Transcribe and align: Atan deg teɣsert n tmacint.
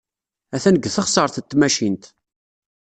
Atan 0.55 0.75
deg 0.77 0.91
teɣsert 0.93 1.37
n 1.43 1.45
tmacint. 1.49 2.03